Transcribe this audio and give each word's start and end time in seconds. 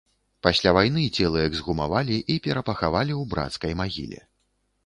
Пасля 0.45 0.71
вайны 0.77 1.03
целы 1.17 1.43
эксгумавалі 1.49 2.17
і 2.37 2.39
перапахавалі 2.47 3.13
ў 3.21 3.33
брацкай 3.35 3.81
магіле. 3.83 4.19